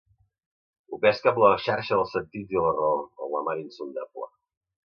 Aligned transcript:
Ho 0.89 0.97
pesque 1.03 1.29
amb 1.33 1.37
la 1.43 1.51
xarxa 1.67 1.99
dels 1.99 2.15
sentits 2.17 2.57
i 2.57 2.65
la 2.65 2.75
raó, 2.81 2.99
en 3.27 3.33
la 3.37 3.47
mar 3.51 3.59
insondable. 3.63 4.31